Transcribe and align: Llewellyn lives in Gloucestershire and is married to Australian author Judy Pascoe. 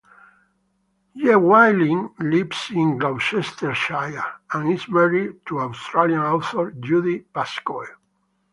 Llewellyn 1.13 2.09
lives 2.21 2.71
in 2.71 2.97
Gloucestershire 2.97 4.25
and 4.51 4.71
is 4.73 4.89
married 4.89 5.45
to 5.45 5.59
Australian 5.59 6.21
author 6.23 6.71
Judy 6.71 7.19
Pascoe. 7.31 7.85